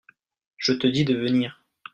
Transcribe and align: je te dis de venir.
je 0.57 0.73
te 0.73 0.87
dis 0.87 1.05
de 1.05 1.15
venir. 1.15 1.61